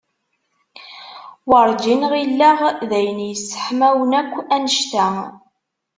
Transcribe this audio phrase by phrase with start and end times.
[1.49, 2.59] Werǧin ɣilleɣ
[2.89, 5.09] d ayen yesseḥmawen akk annect-a.